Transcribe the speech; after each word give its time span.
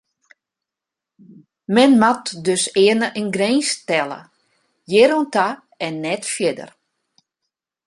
Men 1.77 1.91
moat 2.01 2.25
dus 2.45 2.63
earne 2.85 3.07
in 3.19 3.29
grins 3.35 3.67
stelle: 3.77 4.19
hjir 4.89 5.11
oan 5.15 5.27
ta 5.35 5.47
en 5.85 5.95
net 6.05 6.23
fierder. 6.35 6.71